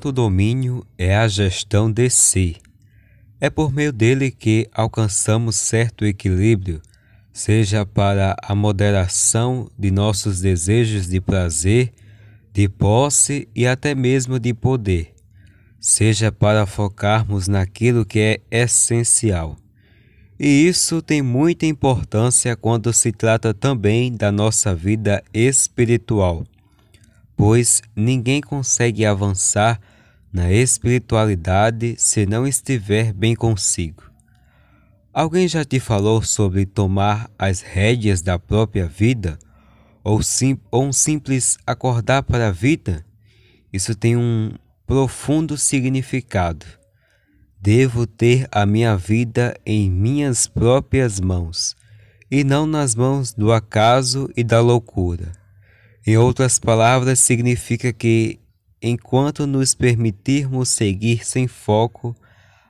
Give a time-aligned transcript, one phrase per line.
[0.00, 2.56] autodomínio é a gestão de si.
[3.38, 6.80] É por meio dele que alcançamos certo equilíbrio,
[7.30, 11.92] seja para a moderação de nossos desejos de prazer,
[12.50, 15.12] de posse e até mesmo de poder,
[15.78, 19.54] seja para focarmos naquilo que é essencial.
[20.38, 26.46] E isso tem muita importância quando se trata também da nossa vida espiritual,
[27.36, 29.78] pois ninguém consegue avançar
[30.32, 34.02] na espiritualidade se não estiver bem consigo.
[35.12, 39.38] Alguém já te falou sobre tomar as rédeas da própria vida?
[40.04, 43.04] Ou, sim, ou um simples acordar para a vida?
[43.72, 44.52] Isso tem um
[44.86, 46.66] profundo significado
[47.62, 51.76] Devo ter a minha vida em minhas próprias mãos,
[52.30, 55.32] e não nas mãos do acaso e da loucura.
[56.06, 58.39] Em outras palavras, significa que,
[58.82, 62.14] enquanto nos permitirmos seguir sem foco,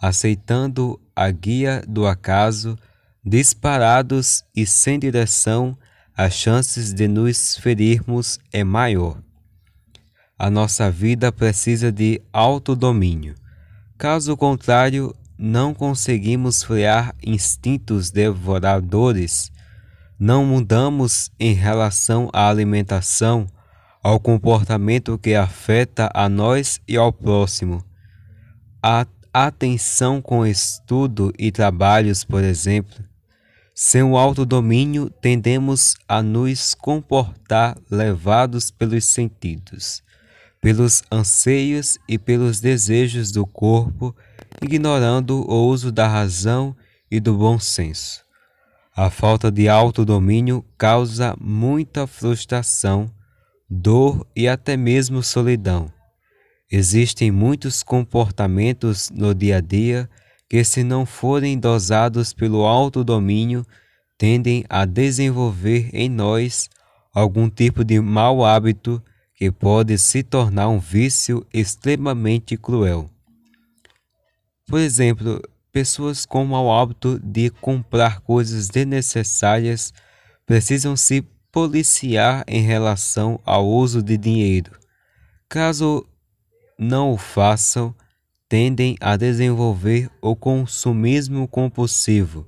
[0.00, 2.78] aceitando a guia do acaso,
[3.24, 5.76] disparados e sem direção,
[6.16, 9.22] as chances de nos ferirmos é maior.
[10.38, 13.34] A nossa vida precisa de autodomínio
[13.96, 19.52] Caso contrário, não conseguimos frear instintos devoradores,
[20.18, 23.46] não mudamos em relação à alimentação,
[24.04, 27.82] ao comportamento que afeta a nós e ao próximo.
[28.82, 33.02] A atenção com estudo e trabalhos, por exemplo.
[33.74, 40.04] Sem o autodomínio, tendemos a nos comportar levados pelos sentidos
[40.64, 44.16] pelos anseios e pelos desejos do corpo,
[44.62, 46.74] ignorando o uso da razão
[47.10, 48.24] e do bom senso.
[48.96, 53.10] A falta de autodomínio causa muita frustração,
[53.74, 55.92] dor e até mesmo solidão.
[56.70, 60.08] Existem muitos comportamentos no dia a dia
[60.48, 63.66] que, se não forem dosados pelo autodomínio,
[64.16, 66.70] tendem a desenvolver em nós
[67.12, 69.02] algum tipo de mau hábito
[69.34, 73.10] que pode se tornar um vício extremamente cruel.
[74.66, 79.92] Por exemplo, pessoas com mau hábito de comprar coisas desnecessárias
[80.46, 81.22] precisam se
[81.54, 84.72] policiar em relação ao uso de dinheiro.
[85.48, 86.04] Caso
[86.76, 87.94] não o façam,
[88.48, 92.44] tendem a desenvolver o consumismo compulsivo,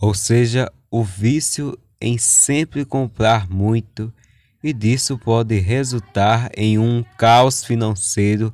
[0.00, 4.10] ou seja, o vício em sempre comprar muito
[4.64, 8.50] e disso pode resultar em um caos financeiro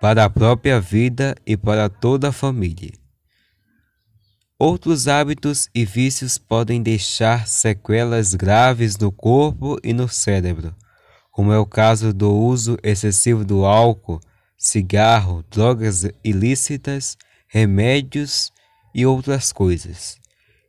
[0.00, 3.03] para a própria vida e para toda a família.
[4.58, 10.72] Outros hábitos e vícios podem deixar sequelas graves no corpo e no cérebro,
[11.32, 14.20] como é o caso do uso excessivo do álcool,
[14.56, 18.52] cigarro, drogas ilícitas, remédios
[18.94, 20.18] e outras coisas.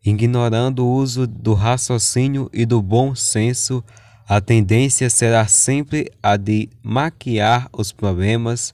[0.03, 3.84] Ignorando o uso do raciocínio e do bom senso
[4.28, 8.73] a tendência será sempre a de maquiar os problemas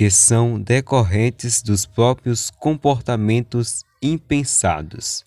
[0.00, 5.26] que são decorrentes dos próprios comportamentos impensados.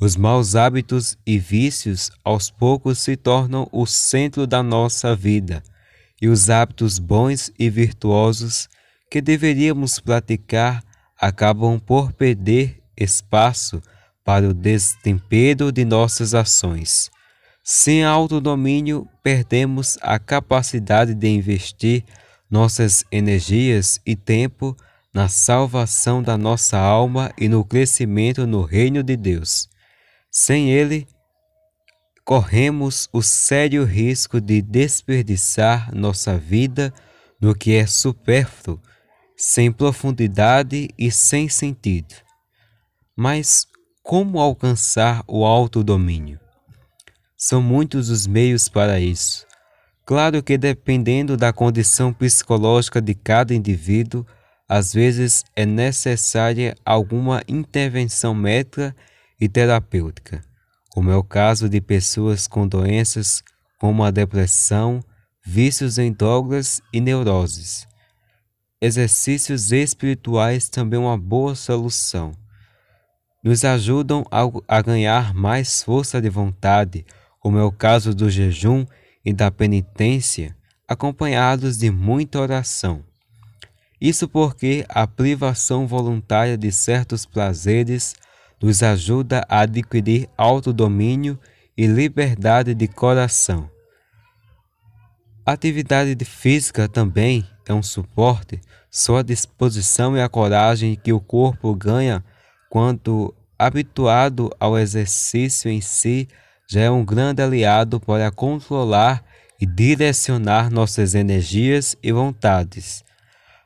[0.00, 5.64] Os maus hábitos e vícios aos poucos se tornam o centro da nossa vida,
[6.22, 8.68] e os hábitos bons e virtuosos
[9.10, 10.80] que deveríamos praticar
[11.20, 13.82] acabam por perder espaço
[14.24, 17.10] para o destempero de nossas ações.
[17.64, 22.04] Sem autodomínio, perdemos a capacidade de investir
[22.50, 24.76] nossas energias e tempo
[25.12, 29.68] na salvação da nossa alma e no crescimento no reino de Deus.
[30.30, 31.06] Sem ele,
[32.24, 36.92] corremos o sério risco de desperdiçar nossa vida
[37.40, 38.80] no que é supérfluo,
[39.36, 42.14] sem profundidade e sem sentido.
[43.16, 43.66] Mas
[44.02, 46.38] como alcançar o autodomínio?
[47.36, 49.47] São muitos os meios para isso.
[50.08, 54.24] Claro que, dependendo da condição psicológica de cada indivíduo,
[54.66, 58.96] às vezes é necessária alguma intervenção médica
[59.38, 60.42] e terapêutica,
[60.88, 63.42] como é o caso de pessoas com doenças
[63.78, 65.04] como a depressão,
[65.44, 67.86] vícios em drogas e neuroses.
[68.80, 72.32] Exercícios espirituais também uma boa solução.
[73.44, 74.24] Nos ajudam
[74.66, 77.04] a ganhar mais força de vontade,
[77.38, 78.86] como é o caso do jejum
[79.28, 80.56] e da penitência,
[80.88, 83.04] acompanhados de muita oração.
[84.00, 88.14] Isso porque a privação voluntária de certos prazeres
[88.58, 91.38] nos ajuda a adquirir autodomínio
[91.76, 93.70] e liberdade de coração.
[95.44, 98.58] A atividade física também é um suporte,
[98.90, 102.24] só a disposição e a coragem que o corpo ganha
[102.70, 106.26] quando habituado ao exercício em si
[106.68, 109.24] já é um grande aliado para controlar
[109.60, 113.02] e direcionar nossas energias e vontades.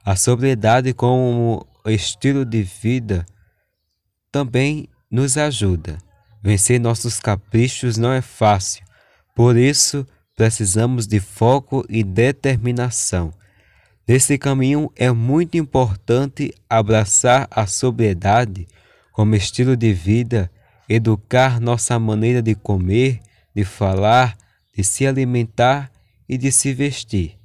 [0.04, 3.26] A sobriedade como estilo de vida
[4.30, 5.98] também nos ajuda.
[6.42, 8.84] Vencer nossos caprichos não é fácil,
[9.34, 10.06] por isso
[10.36, 13.32] precisamos de foco e determinação.
[14.06, 18.66] Nesse caminho é muito importante abraçar a sobriedade
[19.12, 20.50] como estilo de vida,
[20.92, 23.20] educar nossa maneira de comer,
[23.54, 24.36] de falar,
[24.76, 25.90] de se alimentar
[26.28, 27.38] e de se vestir.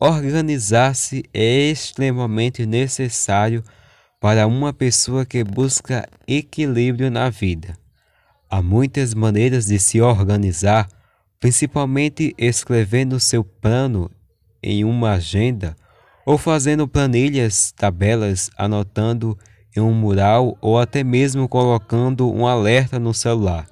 [0.00, 3.62] Organizar-se é extremamente necessário
[4.20, 7.76] para uma pessoa que busca equilíbrio na vida.
[8.48, 10.88] Há muitas maneiras de se organizar,
[11.38, 14.10] principalmente escrevendo seu plano
[14.62, 15.76] em uma agenda
[16.24, 19.38] ou fazendo planilhas, tabelas, anotando
[19.76, 23.66] em um mural ou até mesmo colocando um alerta no celular.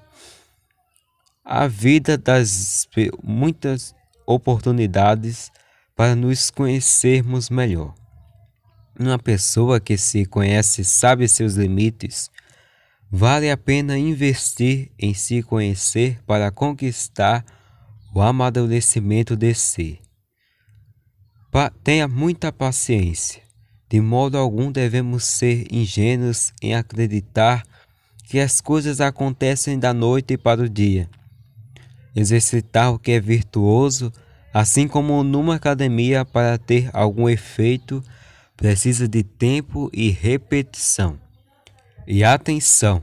[1.45, 2.89] A vida das
[3.23, 3.95] muitas
[4.27, 5.51] oportunidades
[5.97, 7.95] para nos conhecermos melhor.
[8.99, 12.31] Uma pessoa que se conhece sabe seus limites.
[13.11, 17.45] Vale a pena investir em se conhecer para conquistar
[18.15, 20.01] o amadurecimento de si.
[21.51, 23.43] Pa tenha muita paciência.
[23.93, 27.63] De modo algum devemos ser ingênuos em acreditar
[28.25, 31.11] que as coisas acontecem da noite para o dia.
[32.17, 34.11] Exercitar o que é virtuoso,
[34.51, 38.03] assim como numa academia, para ter algum efeito,
[38.57, 41.21] precisa de tempo e repetição.
[42.07, 43.03] E atenção!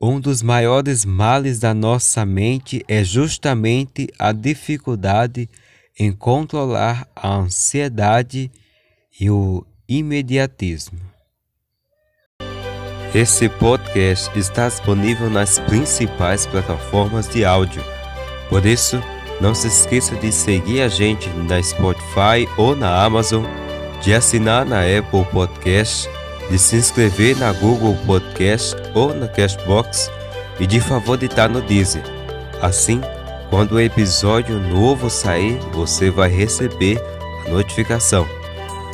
[0.00, 5.48] Um dos maiores males da nossa mente é justamente a dificuldade
[5.96, 8.50] em controlar a ansiedade
[9.20, 11.00] e o imediatismo.
[13.12, 17.82] Esse podcast está disponível nas principais plataformas de áudio.
[18.48, 19.02] Por isso,
[19.40, 23.44] não se esqueça de seguir a gente na Spotify ou na Amazon,
[24.00, 26.08] de assinar na Apple Podcast,
[26.48, 30.08] de se inscrever na Google Podcast ou na Cashbox
[30.60, 32.04] e de favoritar no Deezer.
[32.62, 33.00] Assim,
[33.48, 37.02] quando o episódio novo sair, você vai receber
[37.44, 38.39] a notificação.